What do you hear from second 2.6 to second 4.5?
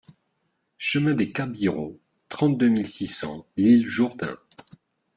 mille six cents L'Isle-Jourdain